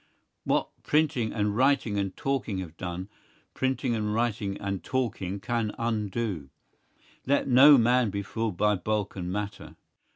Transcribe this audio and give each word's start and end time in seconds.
What 0.45 0.69
printing 0.81 1.31
and 1.31 1.55
writing 1.55 1.99
and 1.99 2.17
talking 2.17 2.57
have 2.57 2.75
done, 2.75 3.07
printing 3.53 3.93
and 3.95 4.11
writing 4.15 4.57
and 4.59 4.83
talking 4.83 5.39
can 5.39 5.75
undo. 5.77 6.49
Let 7.27 7.47
no 7.47 7.77
man 7.77 8.09
be 8.09 8.23
fooled 8.23 8.57
by 8.57 8.77
bulk 8.77 9.15
and 9.15 9.31
matter. 9.31 9.75